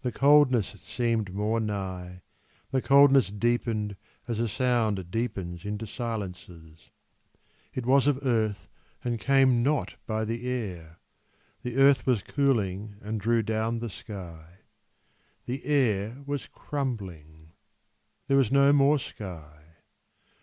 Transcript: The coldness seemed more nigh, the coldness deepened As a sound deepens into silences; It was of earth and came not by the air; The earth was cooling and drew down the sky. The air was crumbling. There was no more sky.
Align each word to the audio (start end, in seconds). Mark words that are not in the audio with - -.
The 0.00 0.10
coldness 0.10 0.76
seemed 0.82 1.34
more 1.34 1.60
nigh, 1.60 2.22
the 2.70 2.80
coldness 2.80 3.28
deepened 3.30 3.94
As 4.26 4.38
a 4.40 4.48
sound 4.48 5.10
deepens 5.10 5.66
into 5.66 5.86
silences; 5.86 6.88
It 7.74 7.84
was 7.84 8.06
of 8.06 8.24
earth 8.24 8.70
and 9.04 9.20
came 9.20 9.62
not 9.62 9.96
by 10.06 10.24
the 10.24 10.48
air; 10.50 10.98
The 11.60 11.76
earth 11.76 12.06
was 12.06 12.22
cooling 12.22 12.96
and 13.02 13.20
drew 13.20 13.42
down 13.42 13.80
the 13.80 13.90
sky. 13.90 14.60
The 15.44 15.62
air 15.66 16.22
was 16.24 16.46
crumbling. 16.46 17.52
There 18.28 18.38
was 18.38 18.50
no 18.50 18.72
more 18.72 18.98
sky. 18.98 19.62